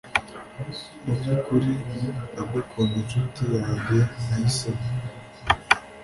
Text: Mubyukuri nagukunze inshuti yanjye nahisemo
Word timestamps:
Mubyukuri 1.03 1.71
nagukunze 2.33 2.95
inshuti 3.01 3.43
yanjye 3.57 3.97
nahisemo 4.25 4.85